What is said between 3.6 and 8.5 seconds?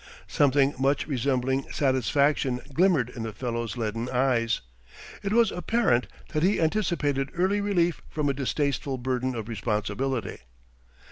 leaden eyes: it was apparent that he anticipated early relief from a